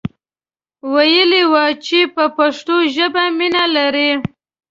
[0.93, 4.11] ویلی وو چې په پښتو ژبه مینه لري.